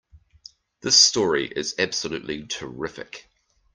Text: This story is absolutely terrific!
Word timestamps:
This 0.79 0.95
story 0.97 1.45
is 1.55 1.75
absolutely 1.77 2.47
terrific! 2.47 3.29